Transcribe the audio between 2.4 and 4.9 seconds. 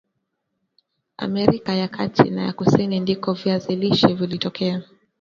ya Kusini ndiko viazi lishe vilitokea